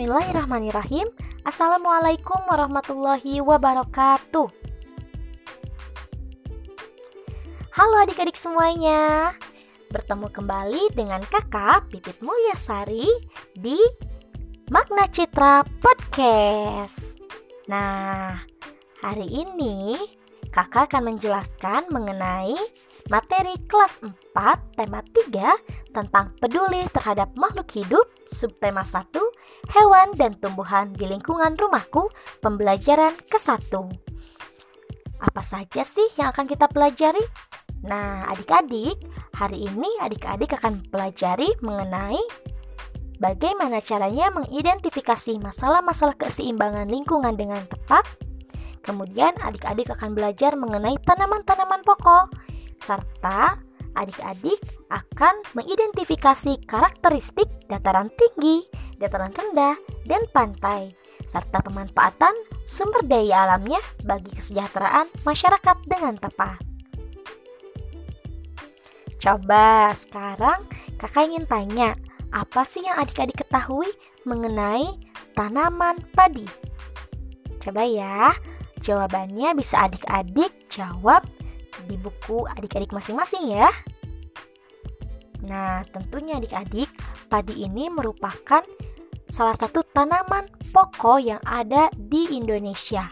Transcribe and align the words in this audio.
Bismillahirrahmanirrahim. 0.00 1.12
Assalamualaikum 1.44 2.40
warahmatullahi 2.48 3.44
wabarakatuh. 3.44 4.48
Halo 7.76 7.96
adik-adik 8.00 8.32
semuanya. 8.32 9.36
Bertemu 9.92 10.32
kembali 10.32 10.96
dengan 10.96 11.20
Kakak 11.20 11.92
Pipit 11.92 12.16
Mulyasari 12.24 13.12
di 13.52 13.76
Makna 14.72 15.04
Citra 15.04 15.68
Podcast. 15.68 17.20
Nah, 17.68 18.40
hari 19.04 19.28
ini 19.28 20.00
Kakak 20.48 20.96
akan 20.96 21.12
menjelaskan 21.12 21.92
mengenai 21.92 22.56
materi 23.12 23.52
kelas 23.68 24.00
4 24.00 24.80
tema 24.80 25.04
3 25.04 25.92
tentang 25.92 26.32
peduli 26.40 26.88
terhadap 26.88 27.36
makhluk 27.36 27.68
hidup 27.76 28.08
subtema 28.24 28.80
1 28.80 29.12
hewan 29.68 30.16
dan 30.16 30.32
tumbuhan 30.40 30.96
di 30.96 31.04
lingkungan 31.04 31.52
rumahku 31.60 32.08
pembelajaran 32.40 33.12
ke-1 33.28 33.68
apa 35.20 35.42
saja 35.44 35.84
sih 35.84 36.08
yang 36.16 36.32
akan 36.32 36.48
kita 36.48 36.64
pelajari? 36.72 37.20
Nah 37.84 38.24
adik-adik 38.32 38.96
hari 39.36 39.68
ini 39.68 39.88
adik-adik 40.00 40.56
akan 40.56 40.80
pelajari 40.88 41.52
mengenai 41.60 42.20
bagaimana 43.20 43.84
caranya 43.84 44.32
mengidentifikasi 44.32 45.36
masalah-masalah 45.36 46.16
keseimbangan 46.16 46.88
lingkungan 46.88 47.36
dengan 47.36 47.68
tepat 47.68 48.08
Kemudian 48.80 49.36
adik-adik 49.44 49.92
akan 49.92 50.16
belajar 50.16 50.56
mengenai 50.56 50.96
tanaman-tanaman 51.04 51.84
pokok 51.84 52.32
serta 52.80 53.60
adik-adik 53.92 54.56
akan 54.88 55.44
mengidentifikasi 55.52 56.64
karakteristik 56.64 57.46
dataran 57.68 58.08
tinggi, 58.16 58.64
dataran 59.00 59.32
rendah, 59.32 59.74
dan 60.04 60.22
pantai, 60.30 60.92
serta 61.24 61.64
pemanfaatan 61.64 62.36
sumber 62.68 63.00
daya 63.08 63.48
alamnya 63.48 63.80
bagi 64.04 64.28
kesejahteraan 64.36 65.08
masyarakat 65.24 65.76
dengan 65.88 66.20
tepat. 66.20 66.60
Coba 69.20 69.92
sekarang 69.96 70.64
kakak 71.00 71.32
ingin 71.32 71.44
tanya, 71.48 71.96
apa 72.32 72.64
sih 72.64 72.84
yang 72.84 73.00
adik-adik 73.00 73.40
ketahui 73.44 73.88
mengenai 74.28 74.96
tanaman 75.36 75.96
padi? 76.16 76.44
Coba 77.60 77.84
ya, 77.84 78.32
jawabannya 78.80 79.52
bisa 79.56 79.84
adik-adik 79.84 80.52
jawab 80.72 81.24
di 81.84 82.00
buku 82.00 82.48
adik-adik 82.56 82.92
masing-masing 82.96 83.52
ya. 83.52 83.68
Nah, 85.44 85.84
tentunya 85.88 86.36
adik-adik, 86.36 86.88
padi 87.28 87.64
ini 87.64 87.88
merupakan 87.88 88.64
salah 89.30 89.54
satu 89.54 89.86
tanaman 89.86 90.50
pokok 90.74 91.22
yang 91.22 91.40
ada 91.46 91.86
di 91.94 92.34
Indonesia. 92.34 93.08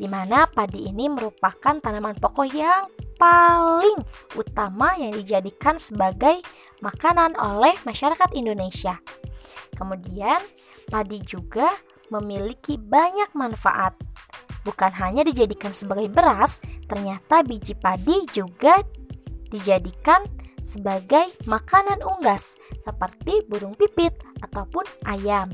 Di 0.00 0.08
mana 0.08 0.48
padi 0.48 0.88
ini 0.88 1.12
merupakan 1.12 1.76
tanaman 1.76 2.16
pokok 2.16 2.48
yang 2.56 2.88
paling 3.20 4.00
utama 4.32 4.96
yang 4.96 5.12
dijadikan 5.12 5.76
sebagai 5.76 6.40
makanan 6.80 7.36
oleh 7.36 7.76
masyarakat 7.84 8.32
Indonesia. 8.32 8.96
Kemudian, 9.76 10.40
padi 10.88 11.20
juga 11.20 11.68
memiliki 12.08 12.80
banyak 12.80 13.36
manfaat 13.36 13.94
bukan 14.64 14.92
hanya 14.96 15.24
dijadikan 15.24 15.72
sebagai 15.72 16.08
beras, 16.08 16.60
ternyata 16.88 17.44
biji 17.44 17.76
padi 17.76 18.24
juga 18.32 18.80
dijadikan 19.52 20.24
sebagai 20.60 21.32
makanan 21.44 22.00
unggas 22.04 22.56
seperti 22.84 23.44
burung 23.48 23.76
pipit 23.76 24.12
ataupun 24.44 24.84
ayam. 25.08 25.50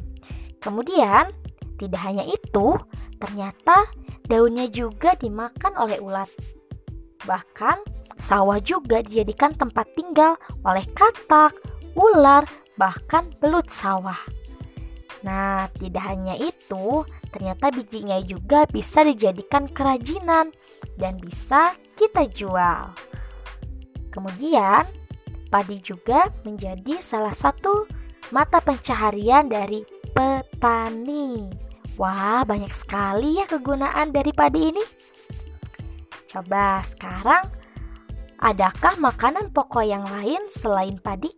Kemudian, 0.63 1.31
tidak 1.79 2.01
hanya 2.03 2.25
itu, 2.27 2.75
ternyata 3.23 3.87
daunnya 4.27 4.67
juga 4.67 5.15
dimakan 5.15 5.73
oleh 5.79 5.99
ulat. 6.03 6.31
Bahkan, 7.25 7.83
sawah 8.19 8.59
juga 8.59 9.03
dijadikan 9.03 9.55
tempat 9.55 9.91
tinggal 9.95 10.35
oleh 10.67 10.83
katak, 10.95 11.55
ular, 11.95 12.43
bahkan 12.75 13.27
belut 13.39 13.71
sawah. 13.71 14.19
Nah, 15.23 15.67
tidak 15.75 16.07
hanya 16.07 16.39
itu, 16.39 17.03
Ternyata 17.37 17.69
bijinya 17.69 18.17
juga 18.25 18.65
bisa 18.65 19.05
dijadikan 19.05 19.69
kerajinan 19.69 20.57
dan 20.97 21.21
bisa 21.21 21.77
kita 21.93 22.25
jual. 22.33 22.97
Kemudian, 24.17 24.89
padi 25.53 25.77
juga 25.85 26.33
menjadi 26.41 26.97
salah 27.05 27.37
satu 27.37 27.85
mata 28.33 28.65
pencaharian 28.65 29.45
dari 29.45 29.85
petani. 30.17 31.53
Wah, 32.01 32.41
banyak 32.49 32.73
sekali 32.73 33.37
ya 33.37 33.45
kegunaan 33.45 34.17
dari 34.17 34.33
padi 34.33 34.73
ini. 34.73 34.85
Coba 36.33 36.81
sekarang, 36.81 37.45
adakah 38.41 38.97
makanan 38.97 39.53
pokok 39.53 39.85
yang 39.85 40.05
lain 40.09 40.49
selain 40.49 40.97
padi? 40.97 41.33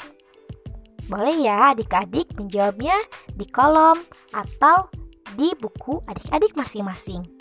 Boleh 1.11 1.35
ya 1.35 1.75
adik-adik 1.75 2.31
menjawabnya 2.39 2.95
di 3.35 3.47
kolom 3.51 3.99
atau 4.31 4.87
di 5.35 5.55
buku 5.59 5.99
adik-adik 6.07 6.55
masing-masing. 6.55 7.38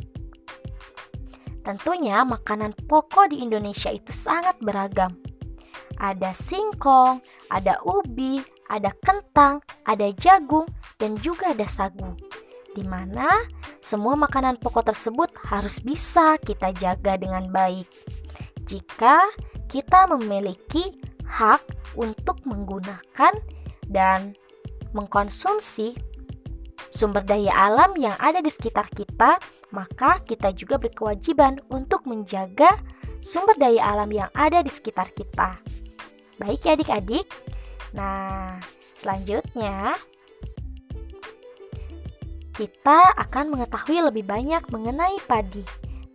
Tentunya 1.68 2.24
makanan 2.24 2.72
pokok 2.88 3.36
di 3.36 3.44
Indonesia 3.44 3.92
itu 3.92 4.16
sangat 4.16 4.56
beragam. 4.64 5.20
Ada 6.00 6.32
singkong, 6.32 7.20
ada 7.52 7.84
ubi, 7.84 8.40
ada 8.72 8.96
kentang, 9.04 9.60
ada 9.84 10.08
jagung, 10.16 10.64
dan 10.96 11.20
juga 11.20 11.52
ada 11.52 11.68
sagu. 11.68 12.16
Di 12.72 12.88
mana 12.88 13.44
semua 13.84 14.16
makanan 14.16 14.64
pokok 14.64 14.96
tersebut 14.96 15.28
harus 15.52 15.84
bisa 15.84 16.40
kita 16.40 16.72
jaga 16.72 17.20
dengan 17.20 17.52
baik. 17.52 17.84
Jika 18.64 19.28
kita 19.68 20.08
memiliki 20.08 20.96
hak 21.28 21.68
untuk 22.00 22.48
menggunakan 22.48 23.36
dan 23.92 24.40
mengkonsumsi 24.96 26.00
sumber 26.88 27.24
daya 27.24 27.52
alam 27.54 27.96
yang 28.00 28.16
ada 28.20 28.40
di 28.40 28.52
sekitar 28.52 28.88
kita, 28.92 29.40
maka 29.72 30.24
kita 30.24 30.52
juga 30.56 30.80
berkewajiban 30.80 31.60
untuk 31.68 32.08
menjaga 32.08 32.80
sumber 33.20 33.56
daya 33.60 33.96
alam 33.96 34.10
yang 34.12 34.30
ada 34.34 34.64
di 34.64 34.72
sekitar 34.72 35.12
kita. 35.12 35.60
Baik 36.38 36.64
ya 36.64 36.74
adik-adik. 36.78 37.28
Nah, 37.98 38.62
selanjutnya 38.94 39.98
kita 42.58 43.14
akan 43.18 43.54
mengetahui 43.54 44.02
lebih 44.02 44.26
banyak 44.26 44.66
mengenai 44.74 45.18
padi. 45.30 45.62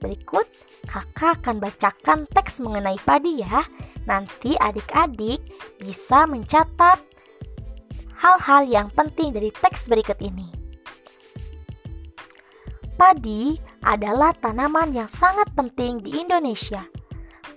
Berikut 0.03 0.47
kakak 0.91 1.39
akan 1.43 1.62
bacakan 1.62 2.27
teks 2.27 2.59
mengenai 2.59 2.99
padi 3.06 3.43
ya. 3.43 3.62
Nanti 4.06 4.59
adik-adik 4.59 5.39
bisa 5.78 6.27
mencatat 6.27 6.99
hal-hal 8.19 8.66
yang 8.66 8.89
penting 8.91 9.31
dari 9.31 9.54
teks 9.54 9.87
berikut 9.87 10.19
ini. 10.19 10.61
Padi 13.02 13.58
adalah 13.82 14.30
tanaman 14.30 14.94
yang 14.94 15.10
sangat 15.10 15.50
penting 15.58 15.98
di 16.06 16.22
Indonesia. 16.22 16.86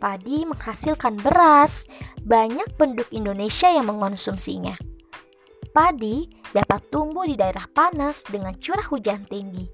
Padi 0.02 0.42
menghasilkan 0.42 1.22
beras, 1.22 1.86
banyak 2.26 2.66
penduduk 2.82 3.06
Indonesia 3.14 3.70
yang 3.70 3.94
mengonsumsinya. 3.94 4.74
Padi 5.70 6.26
dapat 6.50 6.90
tumbuh 6.90 7.30
di 7.30 7.38
daerah 7.38 7.70
panas 7.70 8.26
dengan 8.26 8.58
curah 8.58 8.90
hujan 8.90 9.22
tinggi. 9.30 9.70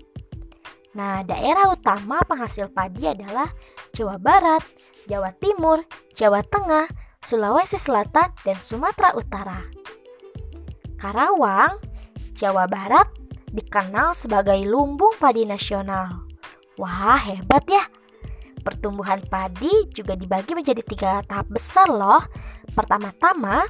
Nah, 0.99 1.23
daerah 1.23 1.71
utama 1.71 2.19
penghasil 2.27 2.67
padi 2.75 3.07
adalah 3.07 3.47
Jawa 3.95 4.19
Barat, 4.19 4.67
Jawa 5.07 5.31
Timur, 5.39 5.87
Jawa 6.11 6.43
Tengah, 6.43 6.91
Sulawesi 7.23 7.79
Selatan, 7.79 8.35
dan 8.43 8.59
Sumatera 8.59 9.15
Utara. 9.15 9.63
Karawang, 10.99 11.79
Jawa 12.35 12.67
Barat, 12.67 13.20
dikenal 13.51 14.15
sebagai 14.15 14.57
lumbung 14.63 15.13
padi 15.19 15.43
nasional. 15.43 16.25
Wah, 16.79 17.19
hebat 17.19 17.67
ya! 17.67 17.83
Pertumbuhan 18.61 19.21
padi 19.27 19.89
juga 19.91 20.15
dibagi 20.15 20.55
menjadi 20.55 20.81
tiga 20.85 21.11
tahap 21.25 21.51
besar 21.51 21.89
loh. 21.89 22.23
Pertama-tama, 22.71 23.65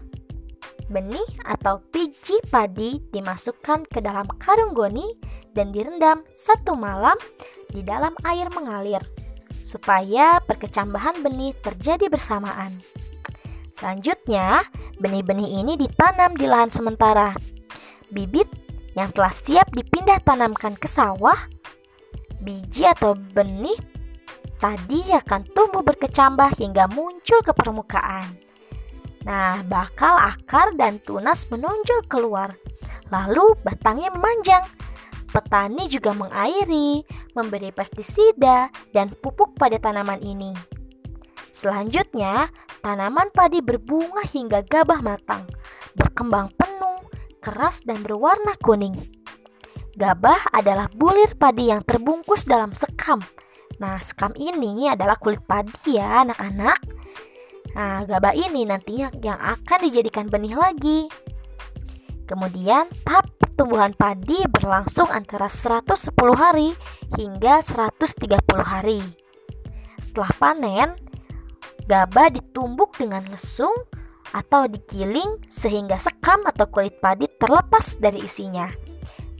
benih 0.92 1.26
atau 1.48 1.80
biji 1.90 2.38
padi 2.52 3.00
dimasukkan 3.10 3.88
ke 3.88 4.04
dalam 4.04 4.28
karung 4.38 4.76
goni 4.76 5.16
dan 5.56 5.72
direndam 5.72 6.22
satu 6.36 6.76
malam 6.76 7.16
di 7.72 7.82
dalam 7.82 8.12
air 8.28 8.52
mengalir 8.52 9.00
supaya 9.64 10.44
perkecambahan 10.44 11.24
benih 11.24 11.56
terjadi 11.64 12.12
bersamaan. 12.12 12.82
Selanjutnya, 13.72 14.62
benih-benih 15.00 15.64
ini 15.64 15.74
ditanam 15.80 16.36
di 16.36 16.46
lahan 16.46 16.70
sementara. 16.70 17.34
Bibit 18.12 18.52
yang 18.98 19.10
telah 19.16 19.32
siap 19.32 19.72
dipindah 19.72 20.20
tanamkan 20.24 20.76
ke 20.76 20.88
sawah, 20.88 21.38
biji 22.42 22.88
atau 22.90 23.16
benih 23.16 23.78
tadi 24.62 25.10
akan 25.10 25.42
tumbuh 25.58 25.82
berkecambah 25.82 26.54
hingga 26.62 26.86
muncul 26.94 27.42
ke 27.42 27.52
permukaan. 27.52 28.38
Nah, 29.26 29.62
bakal 29.66 30.18
akar 30.18 30.74
dan 30.78 30.98
tunas 31.02 31.46
menonjol 31.50 32.06
keluar. 32.10 32.58
Lalu 33.14 33.58
batangnya 33.62 34.10
memanjang. 34.14 34.66
Petani 35.32 35.88
juga 35.88 36.12
mengairi, 36.12 37.08
memberi 37.38 37.72
pestisida, 37.72 38.68
dan 38.92 39.14
pupuk 39.14 39.56
pada 39.56 39.80
tanaman 39.80 40.20
ini. 40.20 40.52
Selanjutnya, 41.52 42.52
tanaman 42.84 43.32
padi 43.32 43.64
berbunga 43.64 44.26
hingga 44.28 44.64
gabah 44.66 45.00
matang, 45.00 45.48
berkembang 45.96 46.52
keras, 47.42 47.82
dan 47.82 48.06
berwarna 48.06 48.54
kuning. 48.62 48.96
Gabah 49.98 50.56
adalah 50.56 50.88
bulir 50.94 51.36
padi 51.36 51.68
yang 51.74 51.84
terbungkus 51.84 52.48
dalam 52.48 52.72
sekam. 52.72 53.20
Nah, 53.82 54.00
sekam 54.00 54.32
ini 54.38 54.88
adalah 54.88 55.18
kulit 55.18 55.44
padi 55.44 55.98
ya 56.00 56.24
anak-anak. 56.24 56.80
Nah, 57.76 58.06
gabah 58.08 58.38
ini 58.38 58.64
nantinya 58.64 59.12
yang 59.20 59.42
akan 59.42 59.80
dijadikan 59.84 60.30
benih 60.30 60.56
lagi. 60.56 61.10
Kemudian 62.30 62.88
tahap 63.04 63.28
pertumbuhan 63.36 63.92
padi 63.92 64.40
berlangsung 64.48 65.12
antara 65.12 65.52
110 65.52 66.16
hari 66.38 66.72
hingga 67.20 67.60
130 67.60 68.40
hari. 68.64 69.04
Setelah 70.00 70.32
panen, 70.40 70.90
gabah 71.92 72.32
ditumbuk 72.32 72.96
dengan 72.96 73.28
lesung 73.28 73.76
atau 74.32 74.68
digiling 74.68 75.40
sehingga 75.48 76.00
sekam 76.00 76.44
atau 76.48 76.68
kulit 76.68 77.00
padi 77.04 77.28
terlepas 77.40 78.00
dari 78.00 78.24
isinya. 78.24 78.72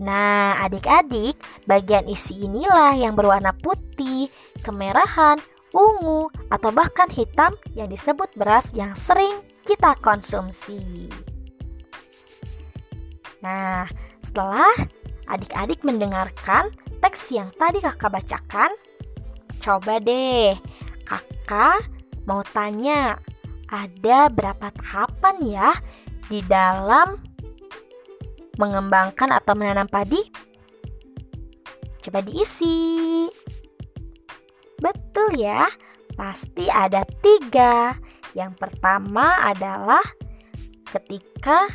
Nah, 0.02 0.58
adik-adik, 0.66 1.38
bagian 1.70 2.10
isi 2.10 2.50
inilah 2.50 2.98
yang 2.98 3.14
berwarna 3.14 3.54
putih, 3.54 4.34
kemerahan, 4.66 5.38
ungu, 5.72 6.34
atau 6.50 6.74
bahkan 6.74 7.08
hitam 7.08 7.54
yang 7.78 7.88
disebut 7.88 8.34
beras 8.34 8.74
yang 8.74 8.98
sering 8.98 9.46
kita 9.62 9.94
konsumsi. 10.02 11.08
Nah, 13.46 13.86
setelah 14.22 14.74
adik-adik 15.30 15.86
mendengarkan 15.86 16.74
teks 17.02 17.34
yang 17.34 17.54
tadi 17.58 17.78
kakak 17.82 18.10
bacakan, 18.10 18.74
coba 19.62 20.02
deh 20.02 20.58
kakak 21.06 21.86
mau 22.26 22.42
tanya, 22.54 23.18
ada 23.72 24.28
berapa 24.28 24.68
tahapan 24.76 25.36
ya 25.42 25.70
di 26.28 26.44
dalam 26.44 27.16
mengembangkan 28.60 29.32
atau 29.32 29.56
menanam 29.56 29.88
padi? 29.88 30.20
Coba 32.04 32.20
diisi. 32.20 33.26
Betul 34.82 35.40
ya, 35.40 35.72
pasti 36.20 36.68
ada 36.68 37.08
tiga. 37.24 37.96
Yang 38.36 38.60
pertama 38.60 39.40
adalah 39.40 40.04
ketika 40.92 41.70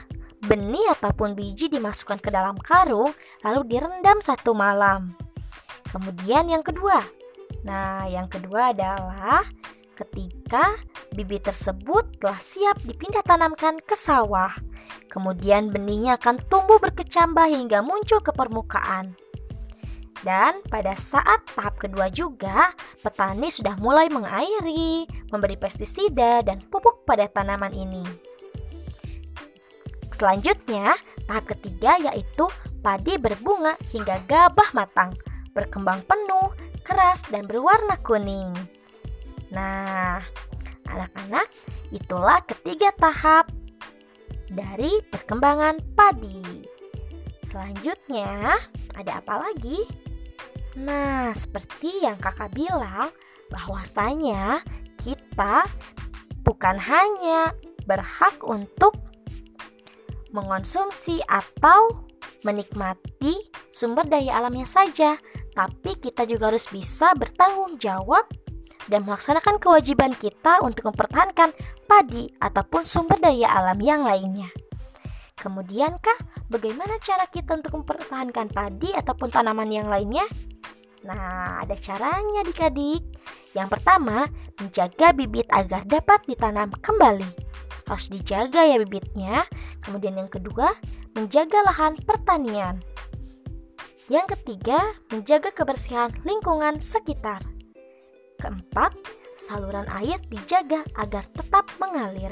benih 0.44 0.84
ataupun 1.00 1.32
biji 1.32 1.72
dimasukkan 1.72 2.20
ke 2.20 2.28
dalam 2.28 2.54
karung 2.60 3.16
lalu 3.40 3.76
direndam 3.76 4.20
satu 4.20 4.52
malam. 4.52 5.16
Kemudian 5.88 6.52
yang 6.52 6.60
kedua. 6.60 7.00
Nah, 7.64 8.04
yang 8.06 8.28
kedua 8.28 8.74
adalah 8.74 9.42
ketika 9.96 10.76
bibit 11.16 11.48
tersebut 11.48 12.20
telah 12.20 12.36
siap 12.36 12.76
dipindah 12.84 13.24
tanamkan 13.24 13.80
ke 13.80 13.96
sawah. 13.96 14.52
Kemudian 15.08 15.72
benihnya 15.72 16.20
akan 16.20 16.44
tumbuh 16.52 16.76
berkecambah 16.76 17.48
hingga 17.48 17.80
muncul 17.80 18.20
ke 18.20 18.30
permukaan. 18.36 19.16
Dan 20.20 20.60
pada 20.68 20.92
saat 20.98 21.44
tahap 21.54 21.80
kedua 21.80 22.10
juga, 22.10 22.74
petani 23.00 23.48
sudah 23.48 23.78
mulai 23.78 24.10
mengairi, 24.10 25.06
memberi 25.30 25.56
pestisida 25.56 26.42
dan 26.42 26.60
pupuk 26.66 27.06
pada 27.08 27.30
tanaman 27.30 27.72
ini. 27.72 28.02
Selanjutnya, 30.10 30.96
tahap 31.28 31.52
ketiga 31.56 32.00
yaitu 32.00 32.48
padi 32.80 33.20
berbunga 33.20 33.76
hingga 33.92 34.16
gabah 34.24 34.70
matang, 34.72 35.12
berkembang 35.52 36.00
penuh, 36.08 36.56
keras, 36.80 37.22
dan 37.28 37.44
berwarna 37.44 38.00
kuning. 38.00 38.75
Nah, 39.50 40.22
anak-anak, 40.86 41.46
itulah 41.94 42.42
ketiga 42.46 42.90
tahap 42.98 43.50
dari 44.50 45.02
perkembangan 45.06 45.82
padi. 45.94 46.66
Selanjutnya, 47.46 48.58
ada 48.94 49.22
apa 49.22 49.50
lagi? 49.50 49.86
Nah, 50.76 51.30
seperti 51.32 52.02
yang 52.02 52.18
kakak 52.18 52.52
bilang, 52.52 53.14
bahwasanya 53.48 54.60
kita 54.98 55.62
bukan 56.42 56.76
hanya 56.78 57.54
berhak 57.86 58.42
untuk 58.42 58.98
mengonsumsi 60.34 61.22
atau 61.30 62.04
menikmati 62.42 63.46
sumber 63.70 64.04
daya 64.06 64.42
alamnya 64.42 64.66
saja, 64.66 65.16
tapi 65.54 65.96
kita 65.96 66.26
juga 66.28 66.50
harus 66.52 66.66
bisa 66.68 67.14
bertanggung 67.14 67.78
jawab 67.80 68.26
dan 68.86 69.06
melaksanakan 69.06 69.58
kewajiban 69.58 70.14
kita 70.14 70.62
untuk 70.62 70.94
mempertahankan 70.94 71.54
padi 71.86 72.30
ataupun 72.38 72.86
sumber 72.86 73.18
daya 73.18 73.50
alam 73.50 73.78
yang 73.82 74.06
lainnya. 74.06 74.50
Kemudian 75.36 75.98
kah, 76.00 76.16
bagaimana 76.48 76.96
cara 77.02 77.28
kita 77.28 77.60
untuk 77.60 77.82
mempertahankan 77.82 78.50
padi 78.50 78.90
ataupun 78.94 79.28
tanaman 79.30 79.68
yang 79.68 79.86
lainnya? 79.86 80.24
Nah, 81.04 81.62
ada 81.62 81.76
caranya 81.78 82.42
adik-adik. 82.42 83.04
Yang 83.54 83.68
pertama, 83.78 84.26
menjaga 84.58 85.12
bibit 85.14 85.46
agar 85.52 85.86
dapat 85.86 86.24
ditanam 86.26 86.72
kembali 86.82 87.46
harus 87.86 88.10
dijaga 88.10 88.66
ya 88.66 88.76
bibitnya. 88.82 89.46
Kemudian 89.80 90.18
yang 90.18 90.30
kedua, 90.30 90.74
menjaga 91.14 91.62
lahan 91.62 91.94
pertanian. 92.02 92.82
Yang 94.06 94.38
ketiga, 94.38 94.78
menjaga 95.10 95.50
kebersihan 95.50 96.14
lingkungan 96.22 96.78
sekitar. 96.82 97.42
Keempat, 98.46 98.94
saluran 99.34 99.90
air 99.90 100.22
dijaga 100.30 100.86
agar 100.94 101.26
tetap 101.34 101.66
mengalir. 101.82 102.30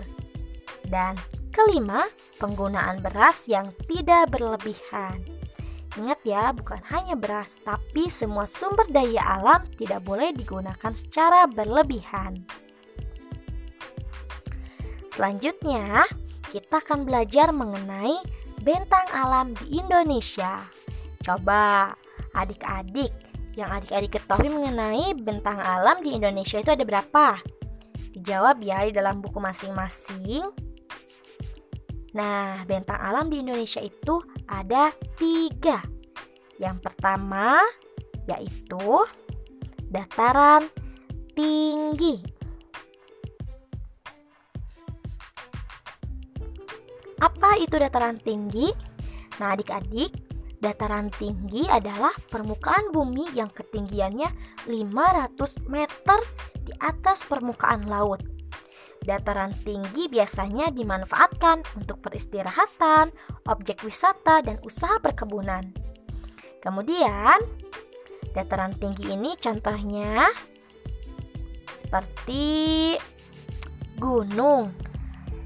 Dan 0.87 1.19
kelima, 1.50 2.06
penggunaan 2.38 3.02
beras 3.02 3.50
yang 3.50 3.75
tidak 3.90 4.31
berlebihan. 4.31 5.26
Ingat 5.99 6.22
ya, 6.22 6.55
bukan 6.55 6.78
hanya 6.94 7.19
beras, 7.19 7.58
tapi 7.66 8.06
semua 8.14 8.46
sumber 8.46 8.87
daya 8.94 9.26
alam 9.26 9.67
tidak 9.74 10.06
boleh 10.06 10.31
digunakan 10.31 10.94
secara 10.94 11.50
berlebihan. 11.50 12.46
Selanjutnya, 15.10 16.06
kita 16.55 16.79
akan 16.79 17.10
belajar 17.10 17.50
mengenai 17.50 18.22
bentang 18.62 19.10
alam 19.10 19.50
di 19.58 19.82
Indonesia. 19.82 20.62
Coba 21.27 21.91
adik-adik 22.39 23.33
yang 23.55 23.70
adik-adik 23.70 24.19
ketahui 24.19 24.51
mengenai 24.51 25.15
bentang 25.15 25.63
alam 25.63 26.03
di 26.03 26.19
Indonesia 26.19 26.58
itu 26.58 26.70
ada 26.75 26.82
berapa? 26.82 27.39
Dijawab 28.15 28.58
ya 28.63 28.87
di 28.87 28.93
dalam 28.94 29.23
buku 29.23 29.39
masing-masing. 29.39 30.43
Nah, 32.15 32.63
bentang 32.67 32.99
alam 32.99 33.31
di 33.31 33.43
Indonesia 33.43 33.82
itu 33.82 34.23
ada 34.46 34.91
tiga. 35.19 35.82
Yang 36.58 36.79
pertama 36.82 37.58
yaitu 38.27 39.03
dataran 39.91 40.67
tinggi. 41.34 42.23
Apa 47.23 47.58
itu 47.63 47.79
dataran 47.79 48.19
tinggi? 48.19 48.70
Nah, 49.39 49.55
adik-adik, 49.55 50.15
dataran 50.65 51.13
tinggi 51.13 51.69
adalah 51.69 52.17
permukaan 52.33 52.89
bumi 52.89 53.37
yang 53.37 53.53
ketinggiannya 53.53 54.33
500 54.65 55.69
meter 55.69 56.19
di 56.65 56.73
atas 56.81 57.29
permukaan 57.29 57.85
laut. 57.85 58.25
Dataran 59.05 59.53
tinggi 59.53 60.09
biasanya 60.09 60.73
dimanfaatkan 60.73 61.61
untuk 61.77 62.01
peristirahatan, 62.01 63.13
objek 63.44 63.85
wisata, 63.85 64.41
dan 64.41 64.56
usaha 64.65 64.97
perkebunan. 65.05 65.77
Kemudian, 66.65 67.37
dataran 68.33 68.73
tinggi 68.73 69.13
ini 69.13 69.37
contohnya 69.37 70.33
seperti 71.77 72.97
gunung, 74.01 74.73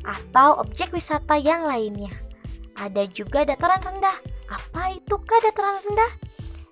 atau 0.07 0.63
objek 0.63 0.95
wisata 0.95 1.35
yang 1.35 1.67
lainnya. 1.67 2.15
Ada 2.79 3.11
juga 3.11 3.43
dataran 3.43 3.83
rendah. 3.83 4.17
Apa 4.49 4.97
itukah 4.97 5.39
dataran 5.45 5.77
rendah? 5.85 6.13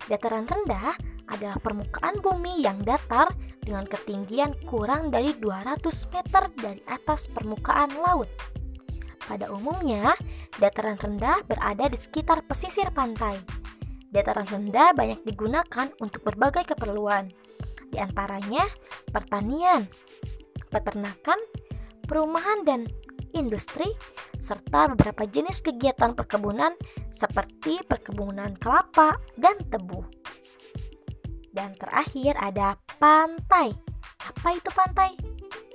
Dataran 0.09 0.45
rendah 0.49 0.97
adalah 1.29 1.57
permukaan 1.61 2.17
bumi 2.25 2.65
yang 2.65 2.81
datar 2.81 3.29
dengan 3.61 3.85
ketinggian 3.85 4.57
kurang 4.65 5.13
dari 5.13 5.35
200 5.37 5.83
meter 6.09 6.43
dari 6.57 6.81
atas 6.89 7.29
permukaan 7.29 7.93
laut. 8.01 8.31
Pada 9.27 9.51
umumnya, 9.51 10.15
dataran 10.57 10.95
rendah 10.95 11.43
berada 11.43 11.91
di 11.91 11.99
sekitar 11.99 12.47
pesisir 12.47 12.89
pantai. 12.95 13.37
Dataran 14.07 14.47
rendah 14.47 14.95
banyak 14.95 15.21
digunakan 15.27 15.91
untuk 15.99 16.23
berbagai 16.23 16.63
keperluan, 16.73 17.27
di 17.91 17.99
antaranya 17.99 18.63
pertanian, 19.11 19.83
peternakan, 20.71 21.39
perumahan, 22.07 22.63
dan 22.63 22.87
industri, 23.33 23.87
serta 24.37 24.93
beberapa 24.93 25.25
jenis 25.27 25.65
kegiatan 25.65 26.13
perkebunan 26.13 26.75
seperti 27.09 27.81
perkebunan 27.83 28.55
kelapa 28.59 29.17
dan 29.35 29.57
tebu. 29.67 30.05
Dan 31.51 31.73
terakhir 31.73 32.37
ada 32.37 32.77
pantai. 33.01 33.73
Apa 34.21 34.53
itu 34.53 34.69
pantai? 34.69 35.17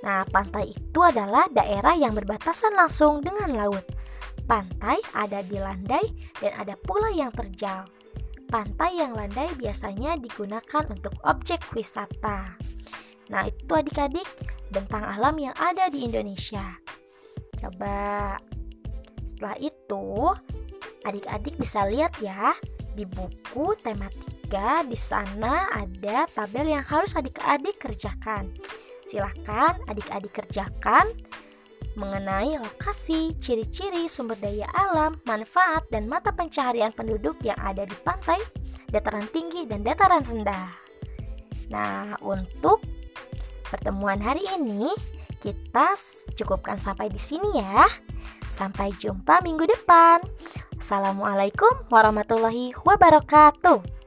Nah, 0.03 0.23
pantai 0.27 0.71
itu 0.71 0.99
adalah 0.99 1.47
daerah 1.51 1.95
yang 1.95 2.15
berbatasan 2.15 2.75
langsung 2.75 3.23
dengan 3.23 3.55
laut. 3.55 3.83
Pantai 4.43 4.99
ada 5.15 5.39
di 5.39 5.55
landai 5.55 6.03
dan 6.43 6.51
ada 6.59 6.75
pula 6.75 7.11
yang 7.15 7.31
terjal. 7.31 7.87
Pantai 8.51 8.99
yang 8.99 9.15
landai 9.15 9.49
biasanya 9.55 10.19
digunakan 10.19 10.83
untuk 10.91 11.15
objek 11.23 11.63
wisata. 11.71 12.59
Nah, 13.31 13.43
itu 13.47 13.71
adik-adik 13.71 14.27
tentang 14.69 15.07
alam 15.07 15.39
yang 15.39 15.55
ada 15.55 15.87
di 15.87 16.03
Indonesia. 16.03 16.82
Coba 17.63 18.35
setelah 19.23 19.55
itu, 19.63 20.35
adik-adik 21.07 21.55
bisa 21.55 21.87
lihat 21.87 22.11
ya 22.19 22.51
di 22.93 23.07
buku 23.07 23.73
tematika 23.79 24.83
di 24.83 24.99
sana 24.99 25.71
ada 25.71 26.27
tabel 26.27 26.75
yang 26.75 26.83
harus 26.83 27.15
adik-adik 27.15 27.79
kerjakan. 27.79 28.51
Silahkan 29.07 29.79
adik-adik 29.87 30.35
kerjakan 30.35 31.07
mengenai 31.93 32.57
lokasi, 32.57 33.37
ciri-ciri, 33.37 34.09
sumber 34.09 34.37
daya 34.41 34.65
alam, 34.73 35.21
manfaat, 35.29 35.85
dan 35.93 36.09
mata 36.09 36.33
pencaharian 36.33 36.89
penduduk 36.89 37.37
yang 37.45 37.57
ada 37.61 37.85
di 37.85 37.93
pantai, 38.01 38.41
dataran 38.89 39.29
tinggi, 39.29 39.69
dan 39.69 39.85
dataran 39.85 40.25
rendah. 40.25 40.73
Nah, 41.69 42.17
untuk 42.25 42.81
pertemuan 43.69 44.17
hari 44.21 44.41
ini, 44.57 44.89
kita 45.43 45.91
cukupkan 46.39 46.79
sampai 46.79 47.11
di 47.11 47.19
sini 47.19 47.59
ya. 47.59 47.83
Sampai 48.47 48.95
jumpa 48.95 49.43
minggu 49.43 49.67
depan. 49.67 50.23
Assalamualaikum 50.79 51.91
warahmatullahi 51.91 52.71
wabarakatuh. 52.87 54.02